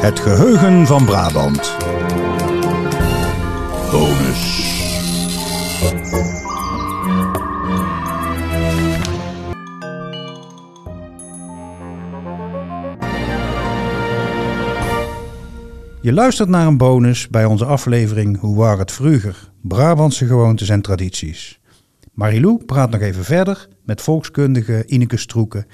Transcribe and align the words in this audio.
Het 0.00 0.20
geheugen 0.20 0.86
van 0.86 1.04
Brabant. 1.04 1.76
Bonus. 3.90 4.68
Je 16.00 16.12
luistert 16.12 16.48
naar 16.48 16.66
een 16.66 16.76
bonus 16.76 17.28
bij 17.28 17.44
onze 17.44 17.64
aflevering 17.64 18.40
Hoe 18.40 18.56
waar 18.56 18.78
het 18.78 18.92
vroeger? 18.92 19.50
Brabantse 19.62 20.26
gewoontes 20.26 20.68
en 20.68 20.82
tradities. 20.82 21.60
Marilou 22.12 22.64
praat 22.64 22.90
nog 22.90 23.00
even 23.00 23.24
verder 23.24 23.68
met 23.84 24.00
volkskundige 24.00 24.86
Ineke 24.86 25.16
Stroeken 25.16 25.66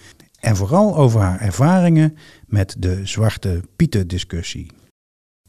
en 0.47 0.57
vooral 0.57 0.97
over 0.97 1.21
haar 1.21 1.41
ervaringen 1.41 2.17
met 2.47 2.77
de 2.79 3.07
Zwarte 3.07 3.61
Pieten 3.77 4.09
discussie. 4.09 4.71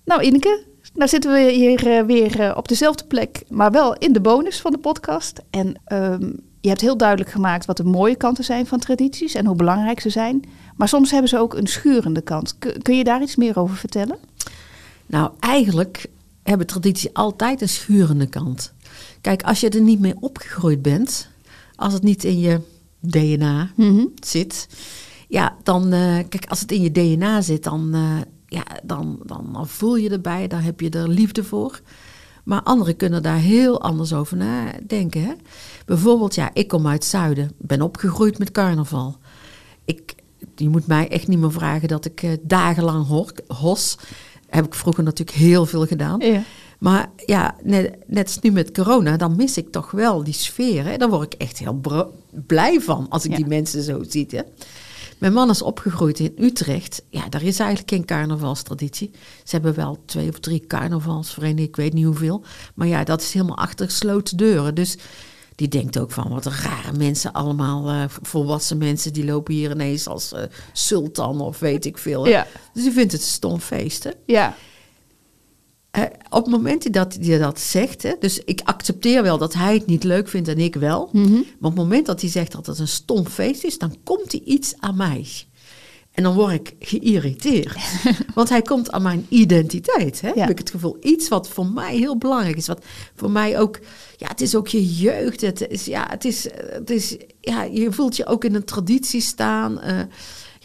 Nou 0.04 0.22
Ineke, 0.22 0.64
nou 0.94 1.10
zitten 1.10 1.32
we 1.32 1.52
hier 1.52 1.88
eh, 1.88 2.05
weer 2.05 2.40
eh, 2.40 2.58
op 2.58 2.68
dezelfde 2.68 3.05
plek, 3.05 3.44
maar 3.50 3.72
wel 3.72 3.96
in 3.98 4.14
de 4.14 4.22
bonus 4.22 4.62
van 4.62 4.72
de 4.72 4.78
podcast. 4.78 5.41
En 5.50 5.82
ehm, 5.86 6.32
je 6.62 6.70
hebt 6.70 6.82
heel 6.82 6.98
duidelijk 6.98 7.30
gemaakt 7.30 7.66
wat 7.66 7.78
de 7.78 7.84
mooie 7.84 8.16
kanten 8.16 8.44
zijn 8.44 8.66
van 8.66 8.80
tradities 8.80 9.34
en 9.34 9.46
hoe 9.46 9.55
belangrijk 9.55 10.00
ze 10.00 10.10
zijn. 10.10 10.41
Maar 10.76 10.88
soms 10.88 11.12
hebben 11.12 11.30
ze 11.30 11.40
ook 11.40 11.54
een 11.54 11.68
schurende 11.68 12.22
kant. 12.22 12.58
kun 12.82 12.98
je 12.98 13.04
daar 13.04 13.22
iets 13.22 13.36
meer 13.36 13.60
over 13.60 13.76
vertellen? 13.76 14.18
Nou, 15.05 15.32
eigenlijk 15.40 16.05
hebben 16.44 16.68
tradities 16.68 17.14
altijd 17.14 17.62
een 17.62 17.70
schurende 17.70 18.27
kant. 18.27 18.74
Kijk, 19.22 19.44
als 19.44 19.60
je 19.60 19.70
er 19.70 19.82
niet 19.82 20.00
mee 20.00 20.16
opgegroeid 20.20 20.82
bent, 20.82 21.30
als 21.76 21.94
het 21.94 22.04
niet 22.04 22.24
in 22.24 22.40
je 22.40 22.62
DNA 23.12 23.72
Mhm. 23.76 24.06
zit, 24.24 24.68
ja, 25.28 25.56
dan, 25.64 25.84
eh, 25.94 26.16
kijk, 26.30 26.46
als 26.48 26.60
het 26.60 26.72
in 26.72 26.82
je 26.82 26.92
DNA 26.92 27.42
zit, 27.42 27.64
dan, 27.64 27.94
eh, 27.94 28.02
ja, 28.48 28.64
dan, 28.84 29.20
dan, 29.26 29.50
dan 29.54 29.68
voel 29.68 29.96
je 29.96 30.10
erbij, 30.10 30.48
dan 30.48 30.60
heb 30.60 30.80
je 30.80 30.90
er 30.90 31.08
liefde 31.10 31.44
voor. 31.44 31.82
Maar 32.44 32.62
anderen 32.64 32.96
kunnen 32.96 33.24
daar 33.24 33.38
heel 33.38 33.82
anders 33.82 34.14
over 34.14 34.38
nadenken. 34.38 35.22
Hè? 35.24 35.32
Bijvoorbeeld, 35.86 36.36
ja, 36.36 36.49
ik 36.54 36.68
kom 36.68 36.88
uit 36.88 36.94
het 37.02 37.12
zuiden, 37.12 37.52
ben 37.58 37.82
opgegroeid 37.82 38.38
met 38.40 38.52
carnaval. 38.52 39.18
Ik, 39.86 40.16
je 40.55 40.70
moet 40.70 40.88
mij 40.88 41.08
echt 41.10 41.27
niet 41.27 41.40
meer 41.40 41.52
vragen 41.52 41.88
dat 41.88 42.05
ik 42.05 42.24
eh, 42.24 42.32
dagenlang 42.42 43.08
hor- 43.08 43.34
hos. 43.48 43.98
Heb 44.49 44.66
ik 44.66 44.74
vroeger 44.76 45.04
natuurlijk 45.04 45.38
heel 45.38 45.66
veel 45.66 45.86
gedaan. 45.86 46.20
Ja. 46.20 46.44
Maar 46.80 47.10
ja, 47.26 47.56
net, 47.64 47.96
net 48.08 48.26
als 48.26 48.40
nu 48.40 48.52
met 48.52 48.72
corona, 48.74 49.18
dan 49.18 49.36
mis 49.36 49.58
ik 49.58 49.72
toch 49.72 49.92
wel 49.92 50.24
die 50.24 50.34
sfeer. 50.34 50.86
Hè? 50.86 50.98
Daar 50.98 51.10
word 51.10 51.34
ik 51.34 51.42
echt 51.42 51.58
heel 51.58 51.82
blij 52.48 52.80
van 52.82 53.06
als 53.10 53.26
ik 53.26 53.32
Ja. 53.32 53.38
die 53.38 53.46
mensen 53.48 53.84
zo 53.84 54.04
zie. 54.10 54.28
Hè? 54.30 54.42
Mijn 55.18 55.34
man 55.34 55.50
is 55.50 55.62
opgegroeid 55.62 56.20
in 56.20 56.34
Utrecht. 56.40 57.02
Ja, 57.10 57.30
daar 57.30 57.44
is 57.44 57.60
eigenlijk 57.60 57.90
geen 57.90 58.05
carnavalstraditie. 58.05 59.12
Ze 59.44 59.55
hebben 59.55 59.76
wel 59.76 59.98
twee 60.05 60.30
of 60.30 60.40
drie 60.40 60.64
carnavalsverenigingen, 60.68 61.68
ik 61.70 61.76
weet 61.76 61.94
niet 61.94 62.05
hoeveel. 62.05 62.44
Maar 62.76 62.88
ja, 62.88 63.04
dat 63.04 63.22
is 63.22 63.34
helemaal 63.34 63.58
achter 63.58 63.86
gesloten 63.86 64.38
deuren. 64.38 64.75
Dus 64.75 64.98
die 65.56 65.68
denkt 65.68 66.00
ook 66.00 66.12
van, 66.12 66.30
wat 66.30 66.46
een 66.46 66.52
rare 66.62 66.98
mensen 66.98 67.31
allemaal, 67.34 67.90
eh, 67.90 68.03
volwassen 68.22 68.78
mensen, 68.78 69.14
die 69.14 69.25
lopen 69.25 69.53
hier 69.53 69.72
ineens 69.72 70.08
als 70.08 70.31
eh, 70.34 70.44
sultan 70.74 71.42
of 71.42 71.59
weet 71.59 71.86
ik 71.86 71.98
veel. 71.98 72.24
hè. 72.24 72.30
Ja. 72.30 72.48
Dus 72.74 72.84
die 72.84 72.92
vindt 72.92 73.12
het 73.12 73.22
een 73.22 73.28
stom 73.28 73.59
feest. 73.59 74.03
Hè? 74.03 74.12
Ja, 74.25 74.56
op 76.29 76.44
het 76.44 76.53
moment 76.53 76.94
dat 76.94 77.17
hij 77.22 77.38
dat 77.38 77.59
zegt, 77.59 78.03
hè, 78.03 78.13
dus 78.19 78.40
ik 78.40 78.62
accepteer 78.63 79.23
wel 79.23 79.38
dat 79.38 79.53
hij 79.53 79.73
het 79.73 79.85
niet 79.85 80.03
leuk 80.03 80.28
vindt 80.29 80.47
en 80.47 80.57
ik 80.57 80.75
wel. 80.75 81.09
Mhm. 81.12 81.31
Maar 81.31 81.41
op 81.41 81.63
het 81.63 81.75
moment 81.75 82.06
dat 82.06 82.22
hij 82.22 82.29
zegt 82.29 82.51
dat 82.51 82.66
het 82.66 82.79
een 82.79 82.88
stom 82.88 83.25
feest 83.25 83.63
is, 83.63 83.78
dan 83.78 83.95
komt 84.03 84.31
hij 84.31 84.41
iets 84.45 84.73
aan 84.79 84.97
mij. 84.97 85.25
En 86.12 86.23
dan 86.23 86.34
word 86.35 86.53
ik 86.53 86.75
geïrriteerd. 86.79 87.78
Want 88.35 88.50
hij 88.50 88.62
komt 88.62 88.91
aan 88.91 89.01
mijn 89.01 89.25
identiteit. 89.29 90.22
Hè? 90.22 90.28
Ja. 90.28 90.40
Heb 90.41 90.50
ik 90.50 90.57
het 90.57 90.69
gevoel. 90.69 90.97
Iets 91.01 91.28
wat 91.28 91.50
voor 91.50 91.66
mij 91.66 91.95
heel 91.95 92.18
belangrijk 92.18 92.57
is. 92.57 92.68
Wat 92.68 92.85
voor 93.16 93.31
mij 93.31 93.59
ook. 93.59 93.79
Ja, 94.18 94.28
het 94.28 94.41
is 94.41 94.56
ook 94.56 94.68
je 94.68 94.96
jeugd. 94.96 95.41
Het 95.41 95.68
is, 95.68 95.86
ja, 95.86 96.07
het 96.09 96.25
is, 96.25 96.47
het 96.69 96.90
is, 96.90 97.18
ja, 97.41 97.63
je 97.63 97.91
voelt 97.91 98.16
je 98.16 98.25
ook 98.25 98.44
in 98.44 98.56
een 98.56 98.63
traditie 98.63 99.22
staan. 99.22 99.81
eh, 99.81 100.00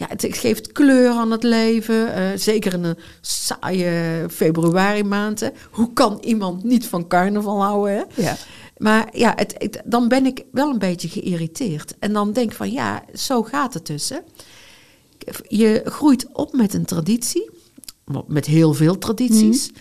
ja, 0.09 0.15
het 0.15 0.37
geeft 0.37 0.71
kleur 0.71 1.09
aan 1.09 1.31
het 1.31 1.43
leven. 1.43 2.13
eh, 2.13 2.23
zeker 2.35 2.73
in 2.73 2.83
een 2.83 2.97
saaie 3.21 4.25
februari 4.29 5.03
maand. 5.03 5.51
Hoe 5.71 5.93
kan 5.93 6.17
iemand 6.21 6.63
niet 6.63 6.87
van 6.87 7.07
carnaval 7.07 7.63
houden? 7.63 7.95
Hè? 7.95 8.21
ja. 8.21 8.35
Maar 8.77 9.09
ja, 9.17 9.33
het, 9.35 9.55
het- 9.57 9.81
dan 9.85 10.07
ben 10.07 10.25
ik 10.25 10.43
wel 10.51 10.69
een 10.69 10.79
beetje 10.79 11.07
geïrriteerd. 11.09 11.95
En 11.99 12.13
dan 12.13 12.31
denk 12.33 12.49
ik 12.51 12.55
van 12.57 12.71
ja, 12.71 13.03
zo 13.13 13.43
gaat 13.43 13.73
het 13.73 13.85
dus. 13.85 14.09
Hè. 14.09 14.17
Je 15.47 15.81
groeit 15.85 16.27
op 16.33 16.53
met 16.53 16.73
een 16.73 16.85
traditie, 16.85 17.49
met 18.27 18.45
heel 18.45 18.73
veel 18.73 18.97
tradities. 18.97 19.71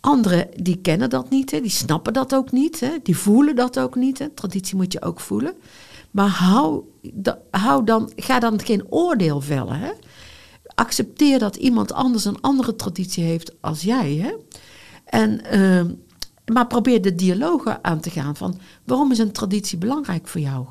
Anderen 0.00 0.48
die 0.56 0.76
kennen 0.76 1.10
dat 1.10 1.30
niet, 1.30 1.50
hè. 1.50 1.60
die 1.60 1.70
snappen 1.70 2.12
dat 2.12 2.34
ook 2.34 2.52
niet, 2.52 2.80
hè. 2.80 2.90
die 3.02 3.16
voelen 3.16 3.56
dat 3.56 3.78
ook 3.78 3.94
niet. 3.94 4.18
Hè. 4.18 4.28
Traditie 4.28 4.76
moet 4.76 4.92
je 4.92 5.02
ook 5.02 5.20
voelen. 5.20 5.54
Maar 6.10 6.28
hou, 6.28 6.84
hou 7.50 7.84
dan, 7.84 8.12
ga 8.16 8.38
dan 8.38 8.60
geen 8.60 8.86
oordeel 8.88 9.40
vellen. 9.40 9.78
Hè. 9.78 9.90
Accepteer 10.74 11.38
dat 11.38 11.56
iemand 11.56 11.92
anders 11.92 12.24
een 12.24 12.40
andere 12.40 12.76
traditie 12.76 13.24
heeft 13.24 13.54
als 13.60 13.82
jij. 13.82 14.14
Hè. 14.14 14.32
En, 15.04 15.44
ehm, 15.44 15.94
maar 16.52 16.66
probeer 16.66 17.02
de 17.02 17.14
dialogen 17.14 17.84
aan 17.84 18.00
te 18.00 18.10
gaan 18.10 18.36
van 18.36 18.58
waarom 18.84 19.10
is 19.10 19.18
een 19.18 19.32
traditie 19.32 19.78
belangrijk 19.78 20.28
voor 20.28 20.40
jou? 20.40 20.66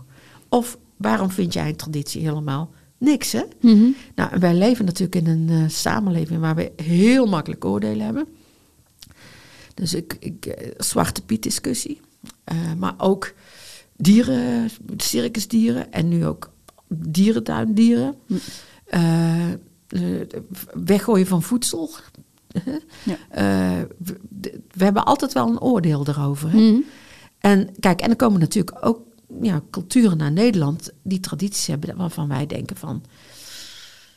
Of 0.49 0.77
waarom 0.97 1.29
vind 1.29 1.53
jij 1.53 1.67
een 1.67 1.75
traditie 1.75 2.21
helemaal 2.21 2.71
niks? 2.97 3.31
Hè? 3.31 3.43
Mhm. 3.61 3.87
Nou, 4.15 4.39
wij 4.39 4.53
leven 4.53 4.85
natuurlijk 4.85 5.15
in 5.15 5.27
een 5.27 5.49
eh, 5.49 5.69
samenleving 5.69 6.39
waar 6.39 6.55
we 6.55 6.71
heel 6.75 7.25
makkelijk 7.25 7.65
oordelen 7.65 8.05
hebben. 8.05 8.27
Dus 9.73 9.93
ik, 9.93 10.17
ik 10.19 10.45
eh, 10.45 10.71
Zwarte 10.77 11.21
Piet 11.21 11.43
discussie. 11.43 12.01
Eh, 12.43 12.57
maar 12.77 12.93
ook 12.97 13.33
dieren, 14.01 14.69
circusdieren 14.97 15.91
en 15.91 16.07
nu 16.07 16.25
ook 16.25 16.51
dierentuindieren. 16.87 18.15
Eh, 18.85 19.51
eh, 19.51 19.59
weggooien 20.73 21.27
van 21.27 21.43
voedsel. 21.43 21.89
Ja. 23.03 23.17
Eh, 23.29 23.81
we, 24.71 24.83
hebben 24.83 25.05
altijd 25.05 25.33
wel 25.33 25.47
een 25.47 25.61
oordeel 25.61 26.07
erover. 26.07 26.51
Hè? 26.51 26.57
Mhm. 26.57 26.79
En 27.39 27.69
kijk, 27.79 28.01
en 28.01 28.09
er 28.09 28.15
komen 28.15 28.39
natuurlijk 28.39 28.85
ook 28.85 29.01
ja, 29.41 29.61
culturen 29.71 30.17
naar 30.17 30.31
Nederland 30.31 30.91
die 31.01 31.19
tradities 31.19 31.67
hebben 31.67 31.97
waarvan 31.97 32.27
wij 32.27 32.45
denken 32.45 32.75
van. 32.75 33.03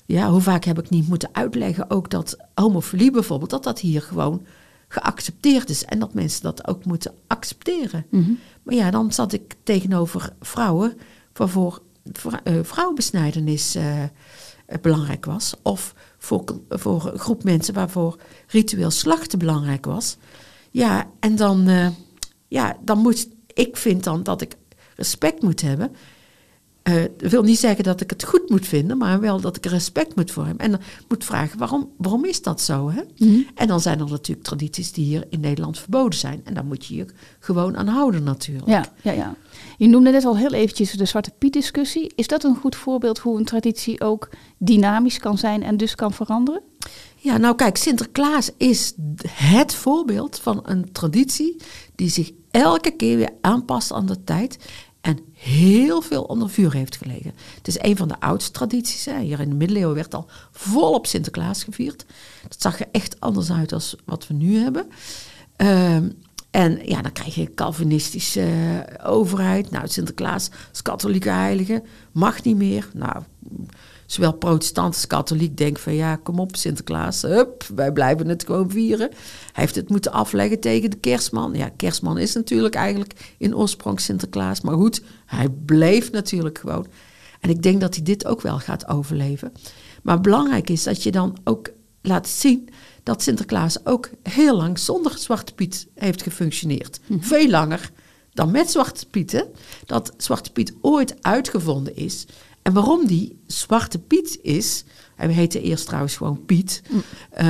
Ja, 0.07 0.31
hoe 0.31 0.41
vaak 0.41 0.65
heb 0.65 0.79
ik 0.79 0.91
niet 0.91 1.09
moeten 1.09 1.29
uitleggen 1.33 1.91
ook 1.91 2.11
dat 2.11 2.37
homofilie 2.55 3.11
bijvoorbeeld, 3.11 3.51
dat 3.51 3.65
dat 3.65 3.81
hier 3.81 4.03
gewoon 4.03 4.47
geaccepteerd 4.93 5.71
is 5.71 5.85
en 5.85 5.99
dat 5.99 6.15
mensen 6.15 6.43
dat 6.43 6.67
ook 6.67 6.85
moeten 6.85 7.15
accepteren. 7.27 8.07
Mhm. 8.11 8.33
Maar 8.63 8.75
ja, 8.75 8.91
dan 8.91 9.13
zat 9.13 9.33
ik 9.33 9.55
tegenover 9.63 10.33
vrouwen 10.41 10.99
waarvoor 11.33 11.83
eh, 12.45 12.59
vrouwenbesnijdenis 12.63 13.75
eh, 13.75 14.03
eh, 14.03 14.09
belangrijk 14.81 15.25
was. 15.25 15.55
Of 15.63 15.95
voor, 16.19 16.45
voor 16.69 17.11
een 17.13 17.19
groep 17.19 17.45
mensen 17.45 17.75
waarvoor 17.75 18.17
ritueel 18.47 18.91
slachten 18.91 19.39
belangrijk 19.39 19.85
was. 19.85 20.17
Ja, 20.71 21.11
en 21.21 21.37
dan, 21.37 21.69
ja, 22.49 22.77
dan 22.85 22.99
moet 22.99 23.29
ik 23.47 23.77
vind 23.77 24.05
dan 24.05 24.23
dat 24.23 24.41
ik 24.41 24.57
respect 24.97 25.43
moet 25.43 25.61
hebben. 25.61 25.97
Eh, 26.83 27.03
dat 27.17 27.31
wil 27.31 27.43
niet 27.43 27.59
zeggen 27.59 27.85
dat 27.85 28.01
ik 28.01 28.11
het 28.11 28.25
goed 28.25 28.51
moet 28.51 28.67
vinden, 28.67 28.99
maar 28.99 29.21
wel 29.21 29.41
dat 29.41 29.57
ik 29.57 29.67
respect 29.67 30.17
moet 30.17 30.31
voor 30.31 30.47
hem. 30.47 30.59
En 30.59 30.81
moet 31.09 31.25
vragen, 31.25 31.59
waarom, 31.59 31.91
waarom 31.97 32.25
is 32.25 32.43
dat 32.43 32.61
zo? 32.61 32.91
Hè? 32.91 33.03
Mhm. 33.19 33.41
En 33.55 33.67
dan 33.67 33.81
zijn 33.81 34.01
er 34.01 34.11
natuurlijk 34.11 34.47
tradities 34.47 34.93
die 34.93 35.05
hier 35.05 35.27
in 35.31 35.41
Nederland 35.41 35.79
verboden 35.79 36.19
zijn. 36.19 36.41
En 36.45 36.55
daar 36.55 36.65
moet 36.65 36.87
je 36.87 36.95
je 36.95 37.07
gewoon 37.39 37.77
aan 37.77 37.87
houden 37.87 38.23
natuurlijk. 38.23 38.69
Ja, 38.69 38.93
ja, 39.03 39.13
ja. 39.13 39.35
Je 39.79 39.87
noemde 39.87 40.11
net 40.11 40.25
al 40.25 40.37
heel 40.37 40.53
eventjes 40.53 40.93
de 40.93 41.05
Zwarte 41.05 41.33
Piet 41.39 41.53
discussie. 41.53 42.13
Is 42.15 42.27
dat 42.27 42.45
een 42.45 42.57
goed 42.57 42.77
voorbeeld 42.77 43.19
hoe 43.19 43.39
een 43.39 43.45
traditie 43.45 44.01
ook 44.01 44.29
dynamisch 44.59 45.19
kan 45.19 45.39
zijn 45.39 45.63
en 45.63 45.77
dus 45.77 45.95
kan 45.95 46.13
veranderen? 46.13 46.63
Ja, 47.17 47.37
nou 47.37 47.55
kijk, 47.55 47.77
Sinterklaas 47.77 48.51
is 48.57 48.95
het 49.29 49.75
voorbeeld 49.75 50.39
van 50.39 50.61
een 50.65 50.93
traditie 50.93 51.57
die 51.95 52.09
zich 52.09 52.31
elke 52.51 52.91
keer 52.91 53.17
weer 53.17 53.31
aanpast 53.41 53.93
aan 53.93 54.07
de 54.07 54.25
tijd 54.25 54.59
en 55.03 55.19
heel 55.33 56.01
veel 56.01 56.23
onder 56.23 56.51
vuur 56.51 56.73
heeft 56.73 56.97
gelegen. 56.97 57.33
Het 57.57 57.69
is 57.69 57.79
een 57.81 57.97
van 57.97 58.09
de 58.09 58.21
oudste 58.21 58.51
tradities. 58.51 59.05
Hè. 59.05 59.21
Hier 59.21 59.41
in 59.41 59.49
de 59.49 59.55
middeleeuwen 59.55 59.95
werd 59.95 60.15
al 60.15 60.27
volop 60.51 61.07
Sinterklaas 61.07 61.65
gevierd. 61.65 62.05
Dat 62.49 62.61
zag 62.61 62.81
er 62.81 62.89
echt 62.93 63.21
anders 63.21 63.53
uit 63.53 63.73
als 63.73 63.97
wat 64.05 64.27
we 64.27 64.35
nu 64.35 64.57
hebben. 64.57 64.87
Ehm, 65.57 66.09
en 66.51 66.81
ja, 66.85 67.03
dan 67.03 67.13
krijg 67.13 67.35
je 67.35 67.41
een 67.41 67.55
Calvinistische 67.55 68.41
eh, 68.43 69.11
overheid. 69.11 69.71
Nou, 69.71 69.89
Sinterklaas 69.89 70.51
als 70.71 70.83
katholieke 70.83 71.31
heilige 71.31 71.83
mag 72.13 72.43
niet 72.43 72.57
meer. 72.57 72.89
Nou, 72.95 73.23
zowel 74.13 74.33
protestant 74.33 74.95
als 74.95 75.07
katholiek 75.07 75.57
denken 75.57 75.83
van 75.83 75.95
ja, 75.95 76.17
kom 76.17 76.39
op 76.39 76.57
Sinterklaas, 76.57 77.23
hup, 77.23 77.65
wij 77.75 77.93
blijven 77.93 78.29
het 78.29 78.45
gewoon 78.45 78.71
vieren. 78.71 79.09
Hij 79.53 79.63
heeft 79.63 79.75
het 79.75 79.89
moeten 79.89 80.13
afleggen 80.13 80.61
tegen 80.61 80.91
de 80.91 80.97
kerstman. 80.97 81.55
Ja, 81.55 81.71
kerstman 81.77 82.19
is 82.19 82.35
natuurlijk 82.35 82.75
eigenlijk 82.75 83.35
in 83.39 83.57
oorsprong 83.57 84.01
Sinterklaas, 84.01 84.61
maar 84.61 84.75
goed, 84.75 85.03
hij 85.27 85.49
bleef 85.49 86.11
natuurlijk 86.11 86.59
gewoon. 86.59 86.87
En 87.41 87.51
ik 87.51 87.63
denk 87.63 87.81
dat 87.81 87.95
hij 87.95 88.05
dit 88.05 88.27
ook 88.27 88.41
wel 88.41 88.59
gaat 88.59 88.89
overleven. 88.89 89.53
Maar 90.03 90.21
belangrijk 90.21 90.71
is 90.71 90.83
dat 90.83 91.03
je 91.03 91.11
dan 91.11 91.37
ook 91.45 91.71
laat 92.03 92.29
zien 92.29 92.69
dat 93.03 93.23
Sinterklaas 93.23 93.87
ook 93.87 94.11
heel 94.23 94.57
lang 94.57 94.79
zonder 94.79 95.19
Zwarte 95.19 95.55
Piet 95.55 95.87
heeft 95.95 96.23
gefunctioneerd. 96.23 97.01
Veel 97.21 97.49
langer 97.49 97.91
dan 98.33 98.51
met 98.51 98.71
Zwarte 98.71 99.07
Piet. 99.07 99.33
hè. 99.33 99.43
Dat 99.87 100.13
Zwarte 100.17 100.53
Piet 100.53 100.75
ooit 100.81 101.15
uitgevonden 101.21 101.97
is. 101.97 102.27
En 102.63 102.73
waarom 102.73 103.07
die 103.07 103.43
Zwarte 103.47 103.99
Piet 103.99 104.39
is. 104.43 104.85
Hij 105.17 105.29
heette 105.29 105.61
eerst 105.61 105.87
trouwens 105.87 106.17
gewoon 106.17 106.45
Piet. 106.45 106.83
Eh, 107.31 107.47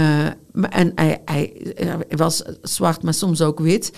maar- 0.52 0.70
en 0.70 0.92
hij, 0.94 1.22
hij, 1.24 1.74
hij 2.08 2.16
was 2.16 2.42
zwart, 2.62 3.02
maar 3.02 3.14
soms 3.14 3.40
ook 3.40 3.60
wit. 3.60 3.92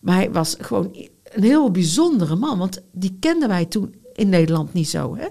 Maar 0.00 0.14
hij 0.14 0.30
was 0.30 0.56
gewoon 0.58 0.96
een 1.24 1.42
heel 1.42 1.70
bijzondere 1.70 2.36
man. 2.36 2.58
Want 2.58 2.80
die 2.92 3.16
kenden 3.20 3.48
wij 3.48 3.64
toen 3.64 3.94
in 4.14 4.28
Nederland 4.28 4.72
niet 4.72 4.88
zo. 4.88 5.16
Hè? 5.16 5.26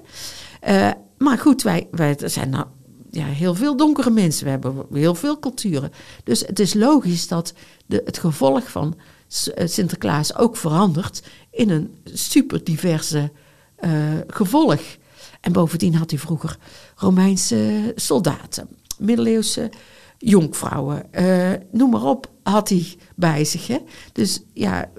Eh, 0.62 0.92
maar 1.18 1.38
goed, 1.38 1.62
wij, 1.62 1.88
wij 1.92 2.18
er 2.18 2.30
zijn 2.30 2.50
nou 2.50 2.66
ja, 3.12 3.26
heel 3.26 3.56
veel 3.56 3.78
donkere 3.78 4.10
mensen. 4.10 4.44
We 4.44 4.50
hebben 4.50 4.86
heel 4.94 5.16
veel 5.16 5.40
culturen. 5.40 5.92
Dus 6.24 6.40
het 6.40 6.60
is 6.60 6.74
logisch 6.74 7.28
dat 7.28 7.54
de, 7.86 8.02
het 8.06 8.18
gevolg 8.18 8.72
van 8.72 8.96
eh, 9.56 9.68
Sinterklaas 9.68 10.36
ook 10.36 10.58
verandert 10.58 11.24
in 11.52 11.70
een 11.70 11.98
super 12.04 12.64
diverse 12.64 13.32
eh, 13.76 13.92
gevolg. 14.28 14.82
En 15.48 15.54
bovendien 15.54 15.96
had 15.96 16.10
hij 16.10 16.20
vroeger 16.20 16.58
Romeinse 16.96 17.92
soldaten, 17.96 18.68
middeleeuwse 18.98 19.70
jonkvrouwen, 20.18 21.14
eh, 21.14 21.52
noem 21.72 21.90
maar 21.90 22.04
op, 22.04 22.30
had 22.44 22.70
hij 22.70 22.96
bij 23.16 23.46
zich. 23.46 23.68
Hè? 23.68 23.78
Dus 24.14 24.42
ja, 24.54 24.90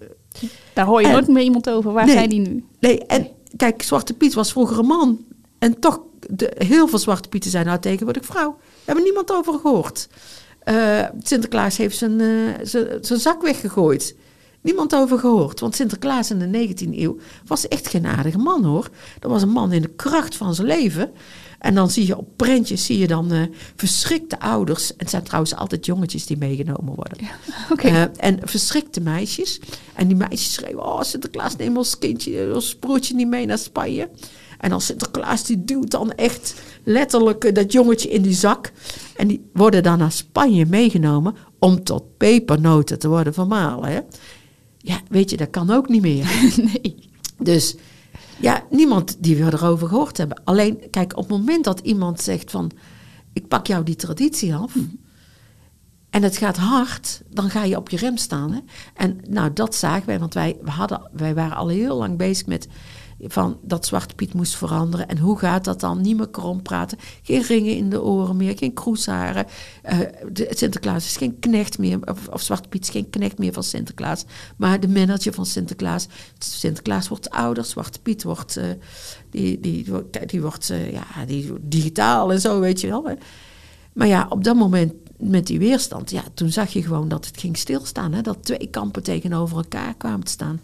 Daar 0.73 0.87
hoor 0.87 1.00
je 1.00 1.06
En- 1.06 1.12
nooit 1.12 1.29
meer 1.29 1.43
iemand 1.43 1.71
over. 1.71 1.93
Waar 1.93 2.05
Nee. 2.06 2.15
zijn 2.15 2.29
die 2.29 2.41
nu? 2.41 2.65
Nee, 2.81 3.06
en 3.06 3.29
kijk, 3.56 3.83
Zwarte 3.83 4.15
Piet 4.15 4.35
was 4.35 4.53
vroeger 4.53 4.79
een 4.79 4.87
man. 4.87 5.25
En 5.59 5.81
toch, 5.81 6.00
de, 6.31 6.53
heel 6.59 6.89
veel 6.89 6.99
Zwarte 6.99 7.29
Pieten 7.29 7.50
zijn 7.50 7.67
nou 7.67 7.79
tegenwoordig 7.79 8.25
vrouw. 8.25 8.50
Daar 8.59 8.85
hebben 8.85 9.05
niemand 9.05 9.33
over 9.33 9.55
gehoord. 9.59 10.09
Eh, 10.59 11.05
Sinterklaas 11.23 11.77
heeft 11.77 11.97
zijn, 11.99 12.21
eh, 12.21 12.55
zijn, 12.62 12.87
zijn 13.00 13.21
zak 13.21 13.43
weggegooid. 13.43 14.17
Niemand 14.61 14.95
over 14.95 15.19
gehoord. 15.19 15.61
Want 15.61 15.75
Sinterklaas 15.75 16.31
in 16.31 16.39
de 16.39 16.69
19e 16.69 16.99
eeuw 16.99 17.17
was 17.47 17.69
echt 17.69 17.89
geen 17.89 18.07
aardige 18.07 18.39
man 18.39 18.65
hoor. 18.65 18.89
Dat 19.19 19.31
was 19.31 19.43
een 19.43 19.49
man 19.49 19.73
in 19.73 19.83
de 19.83 19.93
kracht 19.97 20.37
van 20.37 20.55
zijn 20.55 20.67
leven. 20.67 21.11
En 21.59 21.75
dan 21.75 21.91
zie 21.91 22.07
je 22.07 22.17
op 22.17 22.29
prentjes 22.37 22.85
zie 22.85 22.99
je 22.99 23.07
dan 23.07 23.33
eh, 23.33 23.43
verschrikte 23.77 24.41
ouders. 24.41 24.91
En 24.91 24.97
het 24.99 25.11
zijn 25.11 25.23
trouwens 25.23 25.55
altijd 25.55 25.87
jongetjes 25.87 26.27
die 26.27 26.37
meegenomen 26.37 26.95
worden. 26.95 27.19
Oké. 27.73 27.89
Eh, 27.89 28.03
en 28.17 28.39
verschrikte 28.43 29.01
meisjes. 29.01 29.61
En 29.95 30.07
die 30.07 30.17
meisjes 30.17 30.53
schreeuwen: 30.53 30.85
Oh, 30.85 31.03
Sinterklaas, 31.03 31.57
neem 31.57 31.77
ons 31.77 31.99
kindje, 31.99 32.55
ons 32.55 32.75
broertje 32.75 33.15
niet 33.15 33.29
mee 33.29 33.47
naar 33.47 33.59
Spanje. 33.59 34.09
En 34.59 34.71
dan 34.71 34.81
Sinterklaas, 34.81 35.45
die 35.45 35.65
duwt 35.65 35.91
dan 35.91 36.13
echt 36.13 36.55
letterlijk 36.85 37.45
eh, 37.45 37.55
dat 37.55 37.73
jongetje 37.73 38.09
in 38.09 38.23
die 38.23 38.35
zak. 38.35 38.73
En 39.17 39.29
die 39.29 39.49
worden 39.53 39.83
dan 39.83 39.99
naar 39.99 40.13
Spanje 40.13 40.67
meegenomen 40.67 41.35
om 41.59 41.85
tot 41.85 42.17
pepernoten 42.17 42.99
te 42.99 43.09
worden 43.09 43.35
vermalen. 43.35 43.91
Hè? 43.91 44.01
Ja, 44.88 45.00
weet 45.08 45.31
je, 45.31 45.37
dat 45.37 45.50
kan 45.50 45.70
ook 45.70 45.88
niet 45.88 46.02
meer. 46.02 46.50
nee. 46.73 47.11
Dus 47.38 47.76
ja, 48.40 48.64
niemand 48.70 49.17
die 49.19 49.37
we 49.37 49.52
erover 49.52 49.88
gehoord 49.88 50.17
hebben. 50.17 50.40
Alleen, 50.44 50.90
kijk, 50.90 51.17
op 51.17 51.29
het 51.29 51.38
moment 51.38 51.64
dat 51.64 51.81
iemand 51.81 52.20
zegt 52.20 52.50
van... 52.50 52.70
ik 53.32 53.49
pak 53.49 53.67
jou 53.67 53.85
die 53.85 53.96
traditie 53.96 54.55
af... 54.55 54.75
en 56.11 56.23
het 56.23 56.37
gaat 56.37 56.56
hard, 56.56 57.23
dan 57.31 57.50
ga 57.50 57.64
je 57.64 57.76
op 57.76 57.90
je 57.90 57.96
rem 57.96 58.17
staan. 58.17 58.52
Hè? 58.52 58.61
En 58.94 59.20
nou, 59.29 59.52
dat 59.52 59.75
zagen 59.75 60.06
wij, 60.06 60.19
want 60.19 60.35
wij, 60.35 60.56
we 60.62 60.70
hadden, 60.70 61.11
wij 61.12 61.35
waren 61.35 61.56
al 61.56 61.69
heel 61.69 61.96
lang 61.96 62.17
bezig 62.17 62.46
met... 62.46 62.69
van 63.20 63.59
dat 63.62 63.87
Zwarte 63.87 64.15
Piet 64.15 64.35
moest 64.35 64.56
veranderen. 64.56 65.09
En 65.09 65.19
hoe 65.19 65.38
gaat 65.38 65.65
dat 65.65 65.81
dan? 65.81 66.00
Niet 66.00 66.17
meer 66.17 66.29
krom 66.29 66.62
praten. 66.62 66.99
Geen 67.23 67.43
ringen 67.43 67.76
in 67.76 67.91
de 67.91 68.03
oren 68.03 68.37
meer, 68.37 68.59
geen 68.59 68.73
kroesharen. 68.73 69.47
De, 70.32 70.47
Sinterklaas 70.50 71.05
is 71.05 71.17
geen 71.17 71.38
knecht 71.38 71.79
meer, 71.79 71.99
of, 72.31 72.43
Zwarte 72.43 72.69
Piet 72.69 72.82
is 72.82 72.91
geen 72.91 73.11
knecht 73.11 73.38
meer 73.38 73.53
van 73.53 73.62
Sinterklaas. 73.62 74.25
Maar 74.56 74.81
de 74.81 74.88
manager 74.88 75.32
van 75.32 75.47
Sinterklaas. 75.47 76.06
Sinterklaas 76.38 77.09
wordt 77.09 77.31
ouder, 77.31 77.65
Zwarte 77.65 78.00
Piet 78.00 78.23
wordt, 78.23 78.56
eh, 78.56 78.65
die, 79.31 79.61
die, 79.61 79.87
die 80.26 80.41
wordt 80.41 80.71
eh, 80.71 80.93
ja, 80.93 81.05
die, 81.26 81.53
digitaal 81.61 82.32
en 82.32 82.41
zo, 82.41 82.61
weet 82.61 82.81
je 82.81 82.87
wel. 82.87 83.17
Maar 83.93 84.06
ja, 84.06 84.26
op 84.29 84.44
dat 84.44 84.56
moment 84.56 84.93
met 85.19 85.47
die 85.47 85.59
weerstand, 85.59 86.11
ja, 86.11 86.23
toen 86.35 86.50
zag 86.50 86.73
je 86.73 86.82
gewoon 86.82 87.09
dat 87.09 87.26
het 87.26 87.41
ging 87.41 87.56
stilstaan. 87.56 88.12
Hè? 88.12 88.21
Dat 88.21 88.44
twee 88.44 88.69
kampen 88.71 89.03
tegenover 89.03 89.56
elkaar 89.56 89.94
kwamen 89.94 90.25
te 90.25 90.31
staan. 90.31 90.61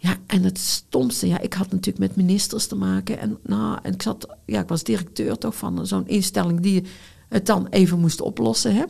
Ja, 0.00 0.16
en 0.26 0.42
het 0.42 0.58
stomste, 0.58 1.28
ja, 1.28 1.40
ik 1.40 1.52
had 1.52 1.70
natuurlijk 1.70 1.98
met 1.98 2.16
ministers 2.16 2.66
te 2.66 2.76
maken. 2.76 3.18
En, 3.18 3.38
nou, 3.42 3.78
en 3.82 3.92
ik, 3.92 4.02
zat, 4.02 4.36
ja, 4.46 4.60
ik 4.60 4.68
was 4.68 4.82
directeur 4.82 5.38
toch 5.38 5.56
van 5.56 5.86
zo'n 5.86 6.08
instelling 6.08 6.60
die 6.60 6.84
het 7.28 7.46
dan 7.46 7.66
even 7.70 7.98
moest 7.98 8.20
oplossen. 8.20 8.74
Hè? 8.74 8.84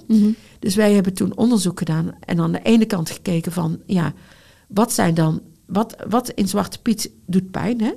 Dus 0.59 0.75
wij 0.75 0.93
hebben 0.93 1.15
toen 1.15 1.37
onderzoek 1.37 1.79
gedaan 1.79 2.15
en 2.21 2.41
aan 2.41 2.53
de 2.53 2.63
ene 2.63 2.85
kant 2.85 3.11
gekeken 3.11 3.53
van, 3.53 3.79
ja, 3.87 4.13
wat 4.69 4.93
zijn 4.93 5.15
dan, 5.15 5.41
wat, 5.67 5.97
wat 6.09 6.31
in 6.31 6.49
Zwarte 6.49 6.83
Piet 6.83 7.11
doet 7.27 7.51
pijn, 7.51 7.81
hè? 7.81 7.93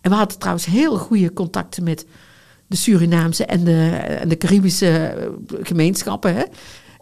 En 0.00 0.10
we 0.10 0.16
hadden 0.16 0.38
trouwens 0.38 0.66
heel 0.66 0.96
goede 0.96 1.32
contacten 1.32 1.84
met 1.84 2.06
de 2.66 2.76
Surinaamse 2.76 3.44
en 3.44 3.64
de, 3.64 3.88
en 4.20 4.28
de 4.28 4.36
Caribische 4.36 4.88
eh, 4.88 5.28
gemeenschappen. 5.62 6.34
Hè? 6.34 6.44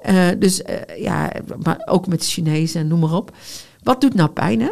Eh, 0.03 0.41
dus 0.41 0.63
eh, 0.63 1.03
ja, 1.03 1.33
maar 1.63 1.83
ook 1.85 2.07
met 2.07 2.21
de 2.21 2.27
Chinezen 2.27 2.81
en 2.81 2.89
noem 2.89 3.01
maar 3.01 3.15
op. 3.15 3.37
Wat 3.83 4.01
doet 4.01 4.15
nou 4.15 4.31
pijn, 4.31 4.61
hè? 4.61 4.71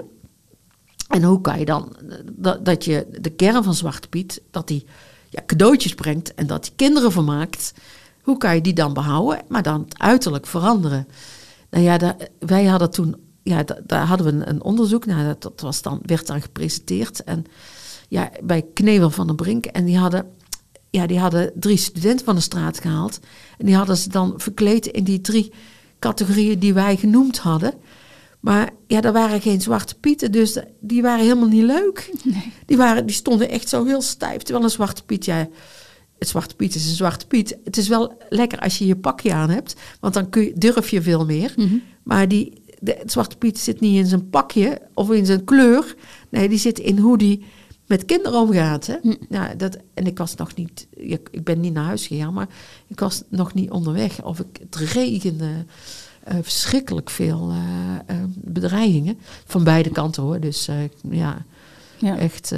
En 1.08 1.22
hoe 1.22 1.40
kan 1.40 1.58
je 1.58 1.64
dan, 1.64 1.96
dat, 2.32 2.64
dat 2.64 2.84
je 2.84 3.06
de 3.20 3.30
kern 3.30 3.64
van 3.64 3.74
Zwarte 3.74 4.08
Piet, 4.08 4.40
dat 4.50 4.68
die 4.68 4.86
ja, 5.30 5.42
cadeautjes 5.46 5.94
brengt 5.94 6.34
en 6.34 6.46
dat 6.46 6.62
die 6.62 6.72
kinderen 6.76 7.12
vermaakt, 7.12 7.72
hoe 8.22 8.36
kan 8.36 8.54
je 8.54 8.60
die 8.60 8.72
dan 8.72 8.92
behouden, 8.92 9.42
maar 9.48 9.62
dan 9.62 9.80
het 9.80 9.98
uiterlijk 9.98 10.46
veranderen? 10.46 11.08
Nou 11.70 11.84
ja, 11.84 12.16
wij 12.38 12.64
hadden 12.64 12.90
toen, 12.90 13.16
ja, 13.42 13.62
da- 13.62 13.80
daar 13.86 14.06
hadden 14.06 14.38
we 14.38 14.46
een, 14.46 14.62
onderzoek, 14.62 15.06
dat, 15.06 15.42
dat 15.42 15.60
was 15.60 15.82
dan, 15.82 16.00
werd 16.02 16.26
dan 16.26 16.42
gepresenteerd 16.42 17.24
en 17.24 17.44
ja, 18.08 18.30
bij 18.42 18.64
Knevel 18.74 19.10
van 19.10 19.26
den 19.26 19.36
Brink 19.36 19.66
en 19.66 19.84
die 19.84 19.98
hadden, 19.98 20.30
ja, 20.90 21.06
die 21.06 21.18
hadden 21.18 21.52
drie 21.54 21.76
studenten 21.76 22.24
van 22.24 22.34
de 22.34 22.40
straat 22.40 22.80
gehaald 22.80 23.20
en 23.58 23.66
die 23.66 23.76
hadden 23.76 23.96
ze 23.96 24.08
dan 24.08 24.34
verkleed 24.36 24.86
in 24.86 25.04
die 25.04 25.20
drie 25.20 25.52
categorieën 25.98 26.58
die 26.58 26.74
wij 26.74 26.96
genoemd 26.96 27.38
hadden. 27.38 27.74
Maar 28.46 28.70
ja, 28.86 29.02
er 29.02 29.12
waren 29.12 29.40
geen 29.40 29.60
zwarte 29.60 29.94
pieten, 29.94 30.32
dus 30.32 30.58
die 30.80 31.02
waren 31.02 31.24
helemaal 31.24 31.48
niet 31.48 31.62
leuk. 31.62 32.10
Die, 32.66 32.76
waren, 32.76 33.06
die 33.06 33.14
stonden 33.14 33.48
echt 33.48 33.68
zo 33.68 33.84
heel 33.84 34.02
stijf. 34.02 34.42
Terwijl 34.42 34.64
een 34.64 34.70
zwarte 34.70 35.04
piet, 35.04 35.24
ja, 35.24 35.48
het 36.18 36.28
zwarte 36.28 36.56
piet 36.56 36.74
is 36.74 36.88
een 36.88 36.94
zwarte 36.94 37.26
piet. 37.26 37.56
Het 37.64 37.76
is 37.76 37.88
wel 37.88 38.16
lekker 38.28 38.58
als 38.60 38.78
je 38.78 38.86
je 38.86 38.96
pakje 38.96 39.32
aan 39.32 39.50
hebt, 39.50 39.74
want 40.00 40.14
dan 40.14 40.28
kun 40.28 40.42
je, 40.42 40.52
durf 40.54 40.88
je 40.88 41.02
veel 41.02 41.24
meer. 41.24 41.54
Maar 42.02 42.28
die, 42.28 42.62
de, 42.78 42.96
het 42.98 43.12
zwarte 43.12 43.36
piet 43.36 43.58
zit 43.58 43.80
niet 43.80 43.96
in 43.96 44.06
zijn 44.06 44.30
pakje 44.30 44.80
of 44.94 45.10
in 45.10 45.26
zijn 45.26 45.44
kleur. 45.44 45.94
Nee, 46.28 46.48
die 46.48 46.58
zit 46.58 46.78
in 46.78 46.98
hoe 46.98 47.18
die 47.18 47.44
met 47.86 48.04
kinderen 48.04 48.40
omgaat. 48.40 48.86
Hè? 48.86 48.96
Ja, 49.28 49.54
dat, 49.54 49.78
en 49.94 50.06
ik 50.06 50.18
was 50.18 50.34
nog 50.34 50.54
niet, 50.54 50.86
ik, 50.90 51.28
ik 51.30 51.44
ben 51.44 51.60
niet 51.60 51.72
naar 51.72 51.84
huis 51.84 52.06
gegaan, 52.06 52.32
maar 52.32 52.48
ik 52.86 53.00
was 53.00 53.22
nog 53.28 53.54
niet 53.54 53.70
onderweg. 53.70 54.24
Of 54.24 54.40
ik, 54.40 54.58
het 54.60 54.76
regende 54.76 55.64
eh, 56.26 56.36
verschrikkelijk 56.42 57.10
veel 57.10 57.50
eh, 57.50 58.16
eh, 58.16 58.24
bedreigingen. 58.34 59.18
Van 59.44 59.64
beide 59.64 59.90
kanten 59.90 60.22
hoor. 60.22 60.40
Dus 60.40 60.68
ja, 61.10 61.44
Ja. 61.98 62.16
echt. 62.18 62.54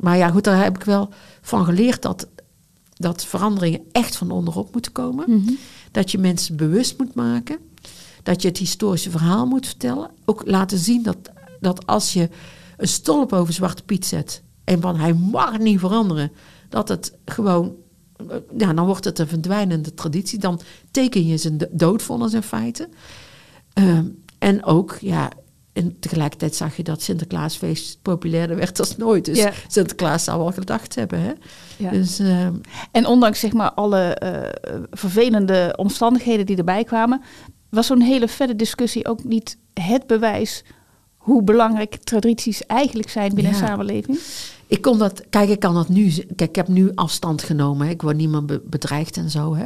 maar 0.00 0.16
ja, 0.16 0.28
goed, 0.30 0.44
daar 0.44 0.62
heb 0.62 0.76
ik 0.76 0.84
wel 0.84 1.08
van 1.40 1.64
geleerd 1.64 2.02
dat, 2.02 2.28
dat 2.94 3.24
veranderingen 3.24 3.80
echt 3.92 4.16
van 4.16 4.30
onderop 4.30 4.72
moeten 4.72 4.92
komen. 4.92 5.24
Mhm. 5.30 5.52
Dat 5.90 6.10
je 6.10 6.18
mensen 6.18 6.56
bewust 6.56 6.98
moet 6.98 7.14
maken. 7.14 7.58
Dat 8.22 8.42
je 8.42 8.48
het 8.48 8.58
historische 8.58 9.10
verhaal 9.10 9.46
moet 9.46 9.66
vertellen. 9.66 10.10
Ook 10.24 10.42
laten 10.46 10.78
zien 10.78 11.02
dat, 11.02 11.16
dat 11.60 11.86
als 11.86 12.12
je 12.12 12.28
een 12.76 12.88
stolp 12.88 13.32
over 13.32 13.52
Zwarte 13.52 13.82
Piet 13.82 14.06
zet. 14.06 14.42
en 14.64 14.80
van 14.80 14.96
hij 14.96 15.12
mag 15.12 15.58
niet 15.58 15.78
veranderen. 15.78 16.32
dat 16.68 16.88
het 16.88 17.12
gewoon. 17.24 17.74
Ja, 18.58 18.72
dan 18.72 18.86
wordt 18.86 19.04
het 19.04 19.18
een 19.18 19.26
verdwijnende 19.28 19.94
traditie. 19.94 20.38
Dan 20.38 20.60
teken 20.90 21.26
je 21.26 21.36
zijn 21.36 21.58
do- 21.58 21.66
doodvonnis 21.70 22.32
in 22.32 22.42
feite. 22.42 22.88
Ehm, 23.72 24.04
en 24.38 24.64
ook, 24.64 24.96
ja. 25.00 25.30
En 25.72 25.98
tegelijkertijd 25.98 26.54
zag 26.54 26.76
je 26.76 26.82
dat 26.82 27.02
Sinterklaasfeest 27.02 27.98
populairder 28.02 28.56
werd 28.56 28.78
als 28.78 28.96
nooit. 28.96 29.24
Dus 29.24 29.38
Ja. 29.38 29.52
Sinterklaas 29.68 30.24
zou 30.24 30.38
wel 30.38 30.52
gedacht 30.52 30.94
hebben. 30.94 31.20
Hè? 31.20 31.32
Ja. 31.76 31.90
Dus 31.90 32.18
ehm, 32.18 32.54
En 32.90 33.06
ondanks 33.06 33.40
zeg 33.40 33.52
maar 33.52 33.72
alle 33.72 34.14
eh, 34.14 34.84
vervelende 34.90 35.72
omstandigheden 35.76 36.46
die 36.46 36.56
erbij 36.56 36.84
kwamen, 36.84 37.20
was 37.68 37.86
zo'n 37.86 38.00
hele 38.00 38.28
verder 38.28 38.56
discussie 38.56 39.06
ook 39.08 39.24
niet 39.24 39.56
het 39.74 40.06
bewijs 40.06 40.64
hoe 41.20 41.42
belangrijk 41.42 41.96
tradities 42.04 42.66
eigenlijk 42.66 43.08
zijn 43.10 43.34
binnen 43.34 43.52
Ja. 43.52 43.60
een 43.60 43.66
samenleving. 43.66 44.18
Ik 44.66 44.82
kon 44.82 44.98
dat, 44.98 45.22
kijk, 45.30 45.48
ik 45.48 45.60
kan 45.60 45.74
dat 45.74 45.88
nu, 45.88 46.10
kijk, 46.10 46.50
ik 46.50 46.56
heb 46.56 46.68
nu 46.68 46.90
afstand 46.94 47.42
genomen. 47.42 47.86
Hè. 47.86 47.92
Ik 47.92 48.02
word 48.02 48.46
be- 48.46 48.62
bedreigd 48.64 49.16
en 49.16 49.30
zo. 49.30 49.54
Hè. 49.54 49.64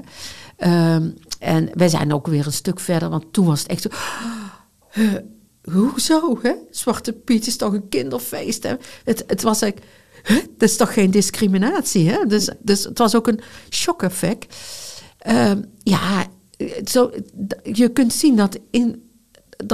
Ehm, 0.57 1.11
en 1.39 1.71
wij 1.75 1.89
zijn 1.89 2.13
ook 2.13 2.27
weer 2.27 2.47
een 2.47 2.53
stuk 2.53 2.81
verder, 2.81 3.09
want 3.09 3.33
toen 3.33 3.47
was 3.47 3.61
het 3.63 3.69
echt 3.71 3.83
zo. 3.83 3.89
"Huh, 4.93 5.15
hoezo? 5.73 6.39
Hè? 6.43 6.53
Zwarte 6.71 7.13
Piet 7.13 7.47
is 7.47 7.57
toch 7.57 7.73
een 7.73 7.89
kinderfeest? 7.89 8.63
Hè? 8.63 8.75
Het, 9.05 9.25
het 9.27 9.43
was 9.43 9.63
eigenlijk, 9.63 9.93
huh, 10.25 10.37
dat 10.59 10.69
is 10.69 10.77
toch 10.77 10.93
geen 10.93 11.11
discriminatie? 11.11 12.11
Hè? 12.11 12.27
Dus, 12.27 12.51
dus 12.59 12.85
het 12.85 12.99
was 12.99 13.15
ook 13.17 13.27
een 13.27 13.41
shock-effect. 13.71 14.57
Ehm, 15.19 15.63
ja, 15.83 16.27
zo, 16.85 17.11
je 17.63 17.89
kunt 17.89 18.13
zien 18.13 18.37
dat, 18.37 18.59
in, 18.71 19.04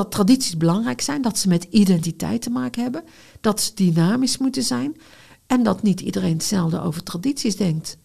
dat 0.00 0.11
tradities 0.11 0.57
belangrijk 0.57 1.00
zijn, 1.00 1.23
dat 1.23 1.38
ze 1.38 1.49
met 1.49 1.66
identiteit 1.71 2.42
te 2.42 2.50
maken 2.50 2.83
hebben, 2.83 3.04
dat 3.40 3.61
ze 3.61 3.75
dynamisch 3.75 4.38
moeten 4.38 4.62
zijn 4.62 4.97
en 5.47 5.62
dat 5.62 5.83
niet 5.83 6.00
iedereen 6.00 6.33
hetzelfde 6.33 6.80
over 6.80 7.02
tradities 7.02 7.57
denkt. 7.57 7.99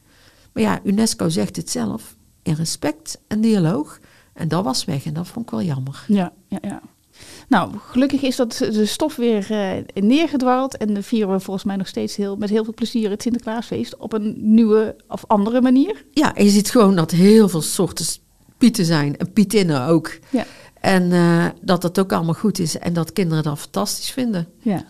Maar 0.53 0.63
ja, 0.63 0.79
UNESCO 0.83 1.29
zegt 1.29 1.55
het 1.55 1.69
zelf, 1.69 2.15
in 2.43 2.53
respect 2.53 3.21
en 3.27 3.41
dialoog. 3.41 3.99
En 4.33 4.47
dat 4.47 4.63
was 4.63 4.85
weg 4.85 5.05
en 5.05 5.13
dat 5.13 5.27
vond 5.27 5.45
ik 5.45 5.51
wel 5.51 5.61
jammer. 5.61 6.05
Ja, 6.07 6.33
ja, 6.47 6.57
ja. 6.61 6.81
Nou, 7.47 7.71
gelukkig 7.77 8.21
is 8.21 8.35
dat 8.35 8.57
de 8.57 8.85
stof 8.85 9.15
weer 9.15 9.51
uh, 9.51 10.03
neergedwaald. 10.03 10.77
En 10.77 11.03
vieren 11.03 11.31
we 11.31 11.39
volgens 11.39 11.65
mij 11.65 11.75
nog 11.75 11.87
steeds 11.87 12.15
heel, 12.15 12.35
met 12.35 12.49
heel 12.49 12.63
veel 12.63 12.73
plezier 12.73 13.09
het 13.09 13.21
Sinterklaasfeest 13.21 13.97
op 13.97 14.13
een 14.13 14.35
nieuwe 14.37 14.95
of 15.07 15.23
andere 15.27 15.61
manier. 15.61 16.05
Ja, 16.11 16.35
en 16.35 16.43
je 16.43 16.49
ziet 16.49 16.71
gewoon 16.71 16.95
dat 16.95 17.11
heel 17.11 17.49
veel 17.49 17.61
soorten 17.61 18.05
pieten 18.57 18.85
zijn. 18.85 19.17
En 19.17 19.33
pietinnen 19.33 19.85
ook. 19.87 20.19
Ja. 20.29 20.45
En 20.85 21.11
uh, 21.11 21.45
dat 21.61 21.83
het 21.83 21.99
ook 21.99 22.13
allemaal 22.13 22.33
goed 22.33 22.59
is. 22.59 22.77
En 22.77 22.93
dat 22.93 23.13
kinderen 23.13 23.43
dat 23.43 23.59
fantastisch 23.59 24.11
vinden. 24.11 24.47
Ja. 24.59 24.83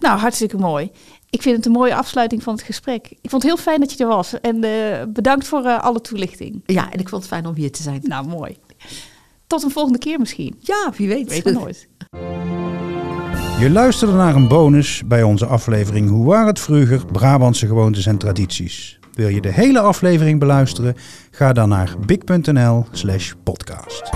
Nou, 0.00 0.18
hartstikke 0.18 0.56
mooi. 0.56 0.90
Ik 1.30 1.42
vind 1.42 1.56
het 1.56 1.66
een 1.66 1.72
mooie 1.72 1.94
afsluiting 1.94 2.42
van 2.42 2.54
het 2.54 2.62
gesprek. 2.62 3.06
Ik 3.20 3.30
vond 3.30 3.42
het 3.42 3.52
heel 3.52 3.62
fijn 3.62 3.80
dat 3.80 3.92
je 3.92 4.02
er 4.04 4.10
was. 4.10 4.40
En 4.40 4.64
uh, 4.64 5.02
bedankt 5.08 5.46
voor 5.46 5.64
uh, 5.64 5.80
alle 5.80 6.00
toelichting. 6.00 6.62
Ja, 6.66 6.92
en 6.92 6.98
ik 6.98 7.08
vond 7.08 7.22
het 7.22 7.32
fijn 7.32 7.46
om 7.46 7.54
hier 7.54 7.72
te 7.72 7.82
zijn. 7.82 8.00
Nou, 8.02 8.26
mooi. 8.26 8.56
Tot 9.46 9.62
een 9.62 9.70
volgende 9.70 9.98
keer 9.98 10.18
misschien. 10.18 10.56
Ja, 10.58 10.92
wie 10.96 11.08
weet. 11.08 11.28
Weet 11.28 11.44
het 11.44 11.54
nooit. 11.54 11.88
Je 13.58 13.70
luisterde 13.70 14.14
naar 14.14 14.34
een 14.34 14.48
bonus 14.48 15.02
bij 15.06 15.22
onze 15.22 15.46
aflevering 15.46 16.08
Hoe 16.08 16.26
waren 16.26 16.46
het 16.46 16.60
vroeger? 16.60 17.06
Brabantse 17.06 17.66
gewoontes 17.66 18.06
en 18.06 18.18
tradities. 18.18 18.98
Wil 19.12 19.28
je 19.28 19.40
de 19.40 19.52
hele 19.52 19.80
aflevering 19.80 20.38
beluisteren? 20.38 20.94
Ga 21.30 21.52
dan 21.52 21.68
naar 21.68 21.94
big.nl 22.06 22.86
slash 22.90 23.32
podcast. 23.42 24.10